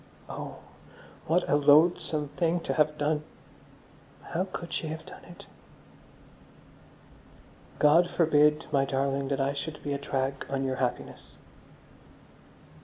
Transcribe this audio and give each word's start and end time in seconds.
Oh, 0.27 0.55
what 1.27 1.47
a 1.47 1.55
loathsome 1.55 2.29
thing 2.29 2.59
to 2.61 2.73
have 2.73 2.97
done. 2.97 3.23
How 4.33 4.45
could 4.51 4.73
she 4.73 4.87
have 4.87 5.05
done 5.05 5.23
it! 5.25 5.45
_God 7.79 8.09
forbid, 8.09 8.65
my 8.71 8.83
darling, 8.83 9.27
that 9.27 9.39
I 9.39 9.53
should 9.53 9.79
be 9.83 9.93
a 9.93 9.99
drag 9.99 10.47
on 10.49 10.63
your 10.63 10.77
happiness. 10.77 11.37